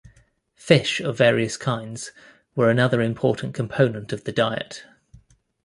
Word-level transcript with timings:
Fish 0.55 0.99
of 0.99 1.15
various 1.15 1.57
kinds 1.57 2.11
were 2.55 2.71
another 2.71 3.01
important 3.01 3.53
component 3.53 4.11
of 4.11 4.23
the 4.23 4.31
diet. 4.31 4.83